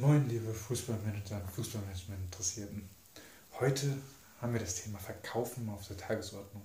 [0.00, 2.88] Moin, liebe Fußballmanager und Fußballmanagement-Interessierten.
[3.58, 3.96] Heute
[4.40, 6.62] haben wir das Thema Verkaufen auf der Tagesordnung.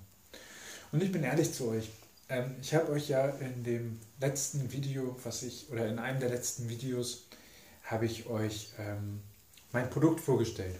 [0.92, 1.90] Und ich bin ehrlich zu euch.
[2.30, 6.30] Ähm, ich habe euch ja in dem letzten Video, was ich, oder in einem der
[6.30, 7.26] letzten Videos,
[7.86, 9.24] habe ich euch ähm,
[9.72, 10.78] mein Produkt vorgestellt.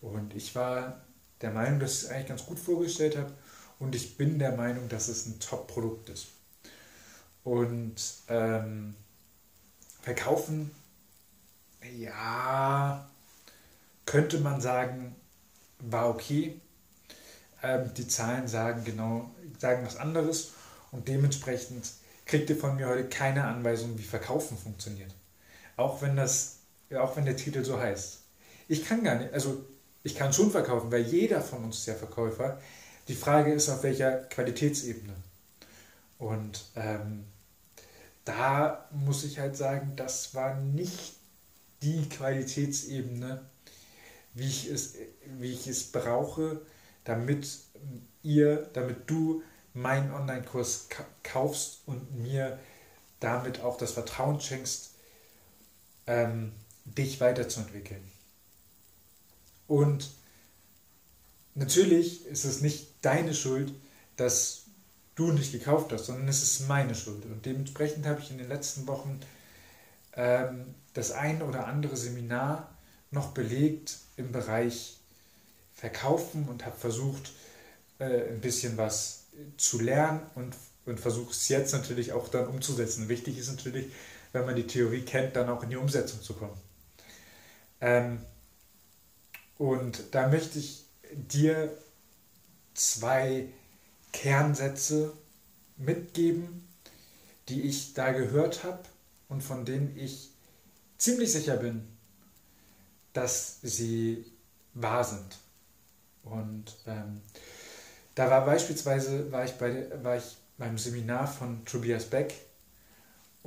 [0.00, 1.00] Und ich war
[1.40, 3.32] der Meinung, dass ich es eigentlich ganz gut vorgestellt habe.
[3.80, 6.28] Und ich bin der Meinung, dass es ein Top-Produkt ist.
[7.42, 7.96] Und
[8.28, 8.94] ähm,
[10.00, 10.70] verkaufen
[11.98, 13.08] ja,
[14.04, 15.14] könnte man sagen,
[15.78, 16.60] war okay.
[17.62, 20.52] Ähm, die Zahlen sagen genau, sagen was anderes
[20.92, 21.90] und dementsprechend
[22.24, 25.14] kriegt ihr von mir heute keine Anweisung, wie Verkaufen funktioniert.
[25.76, 26.58] Auch wenn das,
[26.94, 28.20] auch wenn der Titel so heißt.
[28.68, 29.64] Ich kann gar nicht, also
[30.02, 32.60] ich kann schon verkaufen, weil jeder von uns ist ja Verkäufer.
[33.08, 35.14] Die Frage ist, auf welcher Qualitätsebene.
[36.18, 37.24] Und ähm,
[38.24, 41.16] da muss ich halt sagen, das war nicht
[41.82, 43.44] die Qualitätsebene,
[44.34, 44.94] wie ich es,
[45.38, 46.60] wie ich es brauche,
[47.04, 47.48] damit
[48.22, 49.42] ihr, damit du
[49.74, 50.88] meinen Online-Kurs
[51.22, 52.58] kaufst und mir
[53.20, 54.94] damit auch das Vertrauen schenkst,
[56.06, 56.52] ähm,
[56.84, 58.02] dich weiterzuentwickeln.
[59.66, 60.10] Und
[61.54, 63.72] natürlich ist es nicht deine Schuld,
[64.16, 64.66] dass
[65.14, 67.24] du nicht gekauft hast, sondern es ist meine Schuld.
[67.24, 69.20] Und dementsprechend habe ich in den letzten Wochen
[70.14, 72.74] ähm, das ein oder andere Seminar
[73.10, 74.96] noch belegt im Bereich
[75.74, 77.32] Verkaufen und habe versucht,
[77.98, 79.24] äh, ein bisschen was
[79.58, 80.54] zu lernen und,
[80.86, 83.10] und versuche es jetzt natürlich auch dann umzusetzen.
[83.10, 83.92] Wichtig ist natürlich,
[84.32, 86.58] wenn man die Theorie kennt, dann auch in die Umsetzung zu kommen.
[87.82, 88.20] Ähm,
[89.58, 91.76] und da möchte ich dir
[92.72, 93.48] zwei
[94.12, 95.12] Kernsätze
[95.76, 96.66] mitgeben,
[97.50, 98.82] die ich da gehört habe
[99.28, 100.30] und von denen ich
[100.98, 101.86] ziemlich sicher bin,
[103.12, 104.24] dass sie
[104.74, 105.38] wahr sind.
[106.24, 107.20] Und ähm,
[108.14, 112.34] da war beispielsweise, war ich, bei, war ich beim Seminar von Tobias Beck,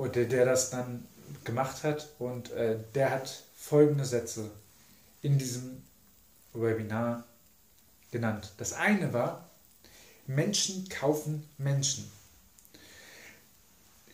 [0.00, 1.06] und der, der das dann
[1.44, 4.50] gemacht hat und äh, der hat folgende Sätze
[5.20, 5.82] in diesem
[6.54, 7.24] Webinar
[8.10, 8.54] genannt.
[8.56, 9.50] Das eine war,
[10.26, 12.10] Menschen kaufen Menschen.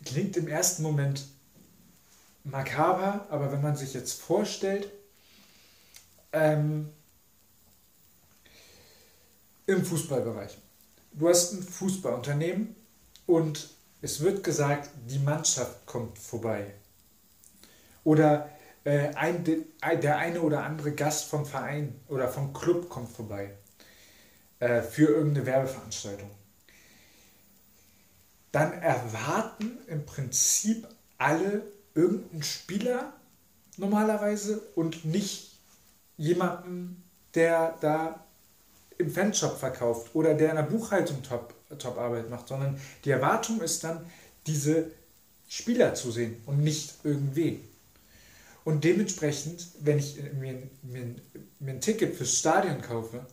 [0.05, 1.25] Klingt im ersten Moment
[2.47, 4.91] makaber, aber wenn man sich jetzt vorstellt,
[6.33, 6.91] ähm,
[9.67, 10.57] im Fußballbereich.
[11.13, 12.77] Du hast ein Fußballunternehmen
[13.27, 13.71] und
[14.01, 16.75] es wird gesagt, die Mannschaft kommt vorbei.
[18.05, 18.49] Oder
[18.85, 23.51] äh, ein, der eine oder andere Gast vom Verein oder vom Club kommt vorbei
[24.61, 26.31] äh, für irgendeine Werbeveranstaltung.
[28.53, 30.87] Dann erwarten im Prinzip
[31.19, 33.13] alle irgendeinen Spieler
[33.77, 35.59] normalerweise und nicht
[36.17, 37.03] jemanden,
[37.35, 38.25] der da
[38.99, 43.85] im Fanshop verkauft oder der in der Buchhaltung Top, Top-Arbeit macht, sondern die Erwartung ist
[43.85, 44.07] dann,
[44.47, 44.91] diese
[45.49, 47.61] Spieler zu sehen und nicht irgendwie.
[48.65, 51.15] Und dementsprechend, wenn ich mir, mir,
[51.61, 53.27] mir ein Ticket fürs Stadion kaufe,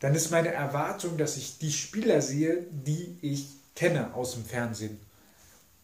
[0.00, 4.98] dann ist meine Erwartung, dass ich die Spieler sehe, die ich kenne aus dem Fernsehen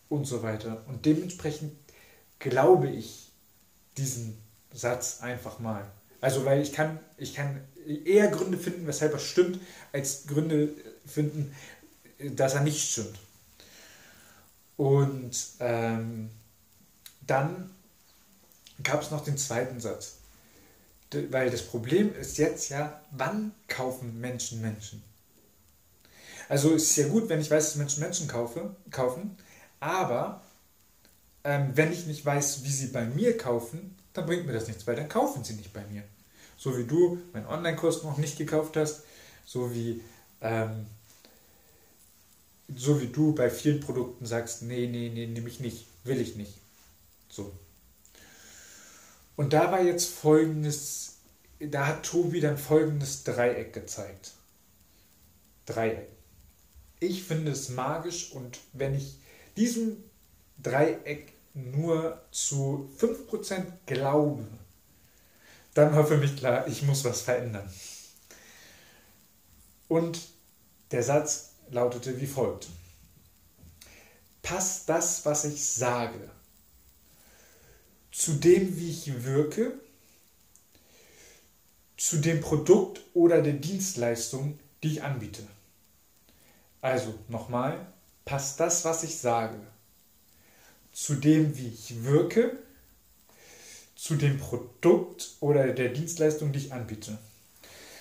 [0.09, 0.85] und so weiter.
[0.89, 1.73] Und dementsprechend
[2.39, 3.33] glaube ich
[3.97, 4.39] diesen
[4.73, 5.85] Satz einfach mal.
[6.21, 7.61] Also weil ich kann, ich kann
[8.05, 9.61] eher Gründe finden, weshalb er stimmt,
[9.93, 10.71] als Gründe
[11.07, 11.55] finden,
[12.19, 13.19] dass er nicht stimmt.
[14.77, 16.31] Und ähm,
[17.27, 17.71] dann
[18.83, 20.17] gab es noch den zweiten Satz.
[21.31, 25.03] Weil das Problem ist jetzt ja, wann kaufen Menschen Menschen?
[26.49, 29.37] Also es ist ja gut, wenn ich weiß, dass Menschen Menschen kaufe, kaufen,
[29.81, 30.43] aber
[31.47, 34.85] ähm, wenn ich nicht weiß, wie sie bei mir kaufen, dann bringt mir das nichts,
[34.87, 36.03] weil dann kaufen sie nicht bei mir.
[36.59, 39.05] So wie du meinen Online-Kurs noch nicht gekauft hast,
[39.45, 40.03] so wie,
[40.41, 40.87] ähm,
[42.75, 46.35] so wie du bei vielen Produkten sagst, nee, nee, nee, nehme ich nicht, will ich
[46.35, 46.55] nicht.
[47.29, 47.53] So.
[49.37, 51.19] Und da war jetzt folgendes,
[51.61, 54.33] da hat Tobi dann folgendes Dreieck gezeigt.
[55.65, 56.09] Dreieck.
[56.99, 59.19] Ich finde es magisch und wenn ich
[59.57, 60.03] diesem
[60.61, 64.47] Dreieck nur zu 5% glaube,
[65.75, 67.69] dann war für mich klar, ich muss was verändern.
[69.89, 70.21] Und
[70.91, 72.69] der Satz lautete wie folgt.
[74.43, 76.31] Passt das, was ich sage,
[78.13, 79.73] zu dem, wie ich wirke,
[81.97, 85.43] zu dem Produkt oder der Dienstleistung, die ich anbiete?
[86.81, 87.87] Also nochmal,
[88.25, 89.59] passt das, was ich sage,
[90.97, 92.57] zu dem, wie ich wirke,
[93.97, 97.19] zu dem Produkt oder der Dienstleistung, die ich anbiete.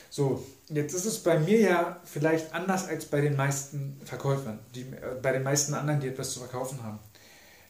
[0.10, 4.84] So, jetzt ist es bei mir ja vielleicht anders als bei den meisten Verkäufern, die,
[4.84, 7.00] äh, bei den meisten anderen, die etwas zu verkaufen haben.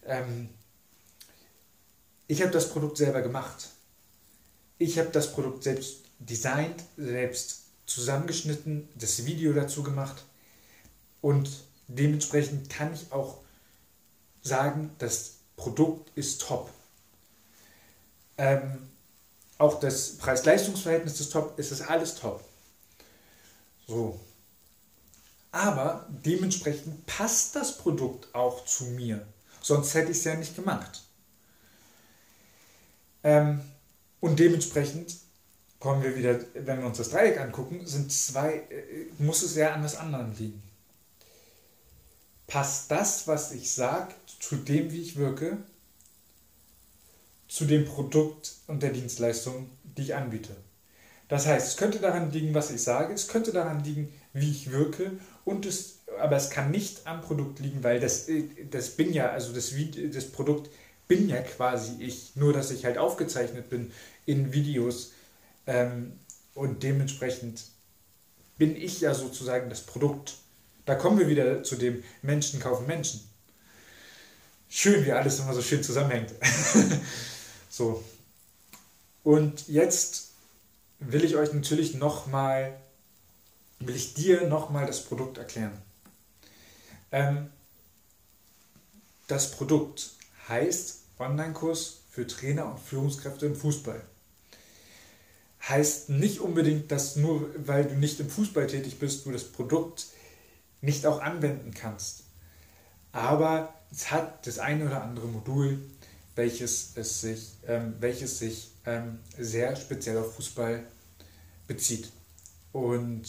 [0.06, 0.50] Ähm,
[2.28, 3.70] ich habe das Produkt selber gemacht.
[4.78, 10.24] Ich habe das Produkt selbst designt, selbst zusammengeschnitten, das Video dazu gemacht
[11.22, 11.50] und
[11.88, 13.44] dementsprechend kann ich auch
[14.46, 16.70] sagen, das Produkt ist top.
[18.38, 18.90] Ähm,
[19.58, 22.44] auch das Preis-Leistungs-Verhältnis ist top, es ist alles top.
[23.88, 24.20] So.
[25.52, 29.26] Aber dementsprechend passt das Produkt auch zu mir.
[29.62, 31.04] Sonst hätte ich es ja nicht gemacht.
[33.24, 33.62] Ähm,
[34.20, 35.16] und dementsprechend
[35.80, 39.74] kommen wir wieder, wenn wir uns das Dreieck angucken, sind zwei, äh, muss es ja
[39.74, 40.62] an was anderem liegen.
[42.48, 45.58] Passt das, was ich sage, zu dem, wie ich wirke,
[47.48, 50.56] zu dem Produkt und der Dienstleistung, die ich anbiete.
[51.28, 54.72] Das heißt, es könnte daran liegen, was ich sage, es könnte daran liegen, wie ich
[54.72, 55.12] wirke,
[55.44, 59.30] und es, aber es kann nicht am Produkt liegen, weil das, äh, das bin ja,
[59.30, 59.74] also das,
[60.14, 60.70] das Produkt
[61.08, 63.92] bin ja quasi ich, nur dass ich halt aufgezeichnet bin
[64.26, 65.14] in Videos
[65.68, 66.20] ähm,
[66.54, 67.64] und dementsprechend
[68.58, 70.36] bin ich ja sozusagen das Produkt.
[70.86, 73.22] Da kommen wir wieder zu dem Menschen kaufen Menschen.
[74.70, 76.34] Schön, wie alles immer so schön zusammenhängt.
[77.70, 78.04] so.
[79.24, 80.32] Und jetzt
[81.00, 82.76] will ich euch natürlich nochmal,
[83.80, 85.74] will ich dir nochmal das Produkt erklären.
[87.12, 87.50] Ähm,
[89.28, 90.12] das Produkt
[90.48, 94.02] heißt Online-Kurs für Trainer und Führungskräfte im Fußball.
[95.68, 100.08] Heißt nicht unbedingt, dass nur weil du nicht im Fußball tätig bist, du das Produkt
[100.82, 102.24] nicht auch anwenden kannst.
[103.12, 105.80] Aber es hat das eine oder andere Modul,
[106.36, 110.84] welches, es sich, ähm, welches sich ähm, sehr speziell auf Fußball
[111.66, 112.12] bezieht.
[112.74, 113.24] Und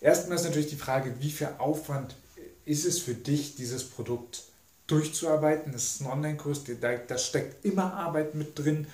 [0.00, 2.16] erstmal ist natürlich die Frage, wie viel Aufwand
[2.64, 4.42] ist es für dich, dieses Produkt
[4.88, 5.72] durchzuarbeiten.
[5.72, 8.88] Das ist ein Online-Kurs, da, da steckt immer Arbeit mit drin,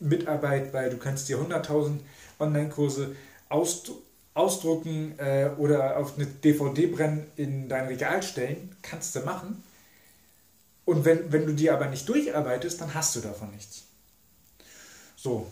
[0.00, 1.98] Mitarbeit, weil du kannst dir 100.000
[2.40, 3.14] Online-Kurse
[3.48, 9.62] ausdrucken äh, oder auf eine DVD brennen in dein Regal stellen, kannst du machen.
[10.88, 13.82] Und wenn, wenn du die aber nicht durcharbeitest, dann hast du davon nichts.
[15.16, 15.46] So.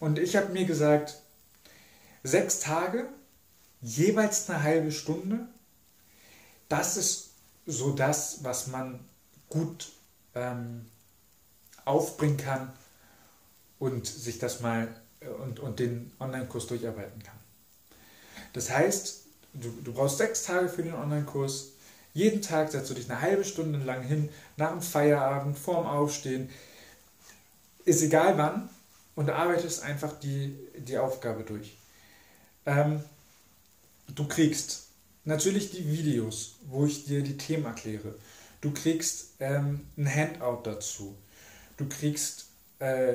[0.00, 1.20] Und ich habe mir gesagt,
[2.22, 3.06] sechs Tage,
[3.82, 5.46] jeweils eine halbe Stunde,
[6.70, 7.28] das ist
[7.66, 9.00] so das, was man
[9.50, 9.92] gut
[10.34, 10.86] ähm,
[11.84, 12.72] aufbringen kann
[13.78, 14.88] und sich das mal
[15.20, 17.36] äh, und, und den Online-Kurs durcharbeiten kann.
[18.54, 21.73] Das heißt, du, du brauchst sechs Tage für den Online-Kurs,
[22.14, 26.48] jeden Tag setzt du dich eine halbe Stunde lang hin, nach dem Feierabend, vorm Aufstehen,
[27.84, 28.70] ist egal wann,
[29.16, 31.76] und arbeitest einfach die, die Aufgabe durch.
[32.66, 33.02] Ähm,
[34.14, 34.88] du kriegst
[35.24, 38.14] natürlich die Videos, wo ich dir die Themen erkläre.
[38.60, 41.16] Du kriegst ähm, ein Handout dazu.
[41.76, 42.46] Du kriegst
[42.78, 43.14] äh,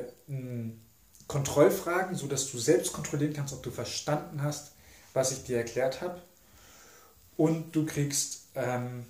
[1.27, 4.73] Kontrollfragen, sodass du selbst kontrollieren kannst, ob du verstanden hast,
[5.13, 6.21] was ich dir erklärt habe.
[7.39, 9.05] Und du kriegst ähm,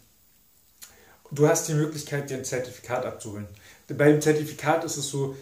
[1.31, 3.48] du hast die Möglichkeit, dir ein Zertifikat abzuholen.
[3.88, 5.36] Bei dem Zertifikat ist es so,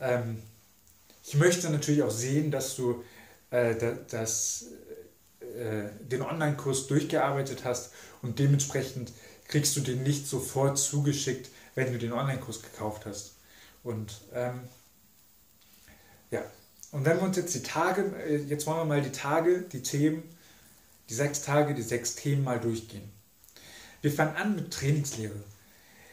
[0.00, 0.42] ähm,
[1.24, 3.04] ich möchte natürlich auch sehen, dass du
[3.50, 3.74] äh,
[4.10, 4.66] das,
[5.40, 7.92] äh, den Online-Kurs durchgearbeitet hast
[8.22, 9.12] und dementsprechend
[9.48, 13.34] kriegst du den nicht sofort zugeschickt, wenn du den Online-Kurs gekauft hast.
[13.84, 14.60] Und ähm,
[16.30, 16.42] ja,
[16.92, 19.82] und wenn wir uns jetzt die Tage, äh, jetzt wollen wir mal die Tage, die
[19.82, 20.22] Themen,
[21.12, 23.12] die sechs Tage, die sechs Themen mal durchgehen.
[24.00, 25.44] Wir fangen an mit Trainingslehre.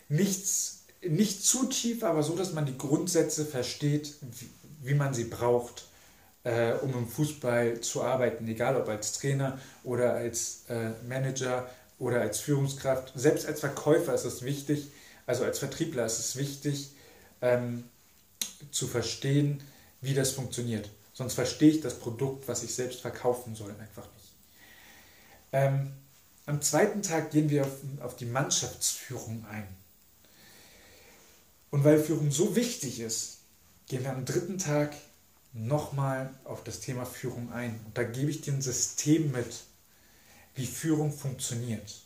[0.10, 4.50] Nichts, nicht zu tief, aber so, dass man die Grundsätze versteht, wie,
[4.90, 5.88] wie man sie braucht,
[6.44, 12.20] äh, um im Fußball zu arbeiten, egal ob als Trainer oder als äh, Manager oder
[12.20, 13.14] als Führungskraft.
[13.16, 14.92] Selbst als Verkäufer ist es wichtig,
[15.26, 16.92] also als Vertriebler ist es wichtig,
[17.42, 17.86] ähm,
[18.70, 19.64] zu verstehen,
[20.02, 20.90] wie das funktioniert.
[21.14, 24.19] Sonst verstehe ich das Produkt, was ich selbst verkaufen soll, einfach nicht.
[25.52, 25.92] Ähm,
[26.46, 29.68] am zweiten Tag gehen wir auf, auf die Mannschaftsführung ein.
[31.72, 33.40] Und weil Führung so wichtig ist,
[33.88, 34.96] gehen wir am dritten Tag
[35.54, 37.80] nochmal auf das Thema Führung ein.
[37.86, 39.64] Und da gebe ich dir ein System mit,
[40.56, 42.02] wie Führung funktioniert.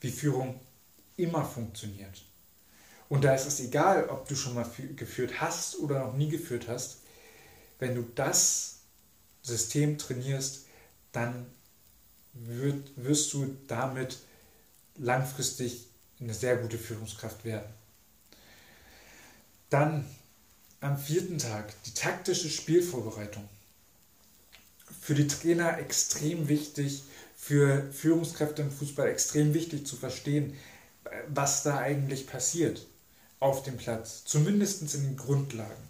[0.00, 0.60] Wie Führung
[1.16, 2.24] immer funktioniert.
[3.08, 6.68] Und da ist es egal, ob du schon mal geführt hast oder noch nie geführt
[6.68, 6.98] hast.
[7.78, 8.80] Wenn du das
[9.42, 10.66] System trainierst,
[11.12, 11.46] dann
[12.96, 14.18] wirst du damit
[14.96, 15.86] langfristig
[16.20, 17.68] eine sehr gute Führungskraft werden.
[19.70, 20.04] Dann
[20.80, 23.48] am vierten Tag die taktische Spielvorbereitung.
[25.00, 27.02] Für die Trainer extrem wichtig,
[27.36, 30.56] für Führungskräfte im Fußball extrem wichtig zu verstehen,
[31.28, 32.86] was da eigentlich passiert
[33.40, 35.88] auf dem Platz, zumindest in den Grundlagen.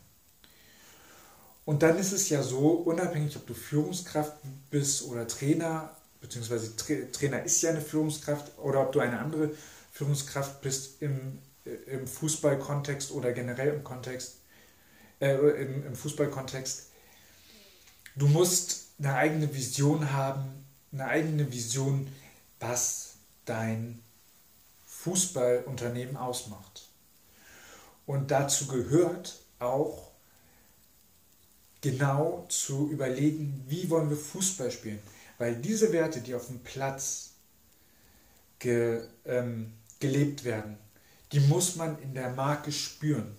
[1.65, 4.37] Und dann ist es ja so, unabhängig ob du Führungskraft
[4.71, 9.51] bist oder Trainer, beziehungsweise Trainer ist ja eine Führungskraft, oder ob du eine andere
[9.93, 11.39] Führungskraft bist im,
[11.87, 14.37] im Fußballkontext oder generell im Kontext,
[15.21, 16.87] äh, im, im Fußballkontext,
[18.17, 22.09] du musst eine eigene Vision haben, eine eigene Vision,
[22.61, 24.01] was dein
[24.87, 26.89] Fußballunternehmen ausmacht.
[28.07, 30.11] Und dazu gehört auch
[31.81, 34.99] genau zu überlegen, wie wollen wir Fußball spielen.
[35.39, 37.31] Weil diese Werte, die auf dem Platz
[38.59, 40.77] ge, ähm, gelebt werden,
[41.33, 43.37] die muss man in der Marke spüren.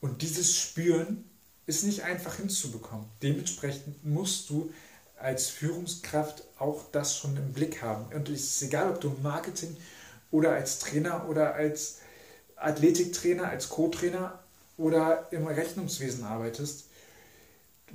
[0.00, 1.24] Und dieses Spüren
[1.66, 3.06] ist nicht einfach hinzubekommen.
[3.22, 4.72] Dementsprechend musst du
[5.18, 8.14] als Führungskraft auch das schon im Blick haben.
[8.14, 9.74] Und es ist egal, ob du im Marketing
[10.30, 12.00] oder als Trainer oder als
[12.56, 14.38] Athletiktrainer, als Co-Trainer
[14.76, 16.84] oder im Rechnungswesen arbeitest.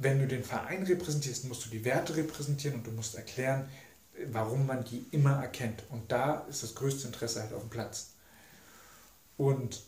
[0.02, 3.68] Wenn du den Verein repräsentierst, musst du die Werte repräsentieren und du musst erklären,
[4.28, 5.84] warum man die immer erkennt.
[5.90, 8.12] Und da ist das größte Interesse halt auf dem Platz.
[9.36, 9.82] Und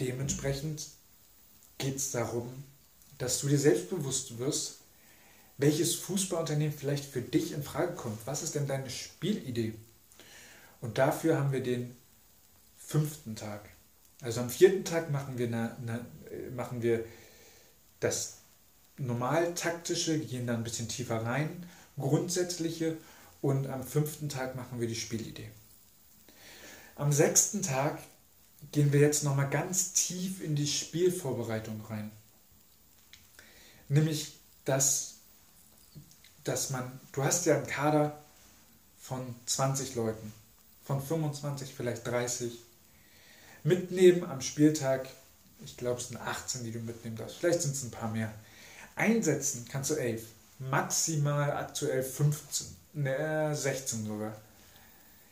[0.00, 0.86] dementsprechend
[1.76, 2.64] geht es darum,
[3.18, 4.78] dass du dir selbstbewusst wirst,
[5.58, 8.26] welches Fußballunternehmen vielleicht für dich in Frage kommt.
[8.26, 9.74] Was ist denn deine Spielidee?
[10.80, 11.94] Und dafür haben wir den
[12.78, 13.68] fünften Tag.
[14.22, 16.06] Also am vierten Tag machen wir, eine, eine,
[16.56, 17.04] machen wir
[18.00, 18.39] das
[19.00, 21.66] normal taktische, gehen dann ein bisschen tiefer rein,
[21.98, 22.96] grundsätzliche
[23.40, 25.50] und am fünften Tag machen wir die Spielidee.
[26.96, 27.98] Am sechsten Tag
[28.72, 32.10] gehen wir jetzt nochmal ganz tief in die Spielvorbereitung rein.
[33.88, 35.10] Nämlich das
[36.44, 38.18] dass man, du hast ja einen Kader
[39.00, 40.32] von 20 Leuten,
[40.84, 42.58] von 25, vielleicht 30.
[43.62, 45.08] Mitnehmen am Spieltag,
[45.64, 48.32] ich glaube es sind 18, die du mitnehmen darfst, vielleicht sind es ein paar mehr.
[49.00, 50.22] Einsetzen kannst du 11,
[50.58, 54.36] maximal aktuell 15, ne, 16 sogar.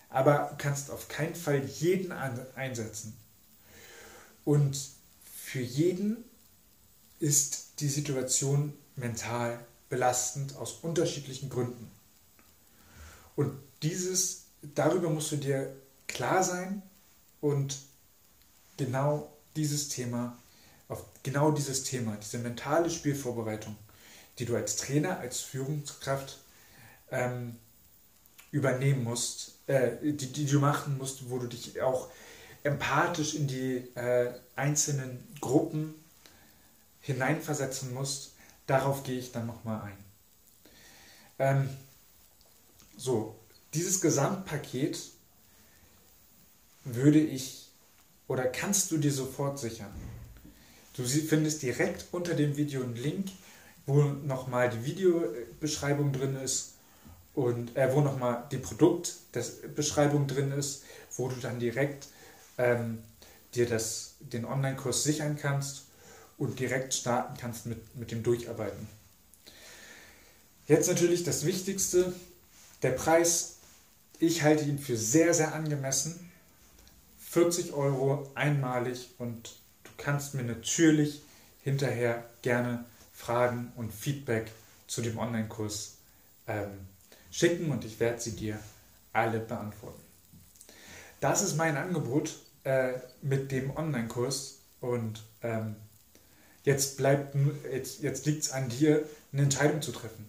[0.09, 3.15] Aber du kannst auf keinen Fall jeden einsetzen.
[4.47, 4.79] Und
[5.23, 6.25] für jeden
[7.21, 9.59] ist die Situation mental
[9.91, 11.91] belastend aus unterschiedlichen Gründen.
[13.37, 15.71] Und dieses, darüber musst du dir
[16.07, 16.83] klar sein
[17.43, 17.77] und
[18.79, 20.39] genau dieses Thema,
[20.89, 23.77] auf genau dieses Thema, diese mentale Spielvorbereitung,
[24.39, 26.39] die du als Trainer, als Führungskraft
[27.11, 27.57] ähm,
[28.51, 32.09] übernehmen musst, äh, die, die du machen musst, wo du dich auch
[32.63, 35.95] empathisch in die äh, einzelnen Gruppen
[37.01, 38.33] hineinversetzen musst,
[38.69, 40.05] Darauf gehe ich dann nochmal ein.
[41.39, 41.71] Ähm,
[42.99, 43.35] so,
[43.73, 45.01] dieses Gesamtpaket
[46.85, 47.71] würde ich
[48.29, 49.91] oder kannst du dir sofort sichern.
[50.99, 53.29] Du findest direkt unter dem Video einen Link,
[53.87, 56.73] wo nochmal die Videobeschreibung drin ist
[57.35, 60.83] und äh, wo nochmal die Produktbeschreibung drin ist,
[61.17, 62.09] wo du dann direkt
[62.59, 62.99] ähm,
[63.55, 65.85] dir das, den Online-Kurs sichern kannst
[66.37, 68.89] und direkt starten kannst mit, mit dem Durcharbeiten.
[70.67, 72.13] Jetzt natürlich das Wichtigste,
[72.83, 73.59] der Preis.
[74.19, 76.29] Ich halte ihn für sehr, sehr angemessen.
[77.21, 79.55] 40 Euro einmalig und
[79.99, 81.21] kannst mir natürlich
[81.63, 84.51] hinterher gerne Fragen und Feedback
[84.87, 85.97] zu dem Online-Kurs
[86.47, 86.71] ähm,
[87.31, 88.59] schicken und ich werde sie dir
[89.13, 90.01] alle beantworten.
[91.21, 95.77] Das ist mein Angebot äh, mit dem Online-Kurs und ähm,
[96.69, 100.29] Jetzt, jetzt, jetzt liegt es an dir, eine Entscheidung zu treffen.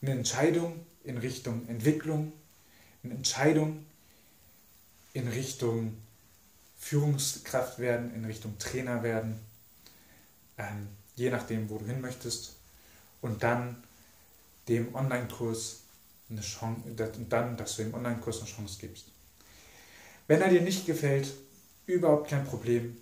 [0.00, 2.32] Eine Entscheidung in Richtung Entwicklung,
[3.02, 3.84] eine Entscheidung
[5.12, 5.96] in Richtung
[6.82, 9.38] Führungskraft werden, in Richtung Trainer werden,
[10.58, 12.56] ähm, je nachdem, wo du hin möchtest.
[13.20, 13.84] Und dann
[14.68, 15.82] dem Online-Kurs
[16.28, 16.82] eine Chance,
[17.28, 19.06] dann, dass du dem Online-Kurs eine Chance gibst.
[20.26, 21.32] Wenn er dir nicht gefällt,
[21.86, 22.96] überhaupt kein Problem,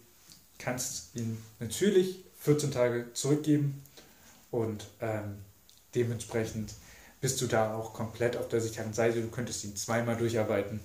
[0.58, 3.82] kannst ihn natürlich 14 Tage zurückgeben
[4.50, 5.38] und ähm,
[5.94, 6.74] dementsprechend
[7.22, 9.22] bist du da auch komplett auf der sicheren Seite.
[9.22, 10.80] Du könntest ihn zweimal durcharbeiten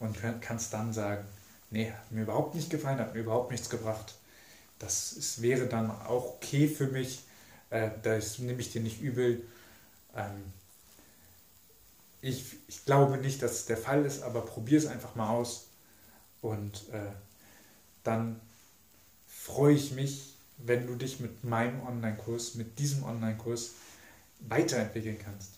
[0.00, 1.26] und kannst dann sagen,
[1.70, 4.14] nee, hat mir überhaupt nicht gefallen, hat mir überhaupt nichts gebracht.
[4.78, 7.24] Das ist, wäre dann auch okay für mich.
[7.70, 9.42] Äh, das nehme ich dir nicht übel.
[10.14, 10.52] Ähm,
[12.20, 15.68] ich, ich glaube nicht, dass es der Fall ist, aber probier es einfach mal aus.
[16.42, 17.12] Und äh,
[18.02, 18.40] dann
[19.26, 23.72] freue ich mich, wenn du dich mit meinem Online-Kurs, mit diesem Online-Kurs
[24.40, 25.55] weiterentwickeln kannst.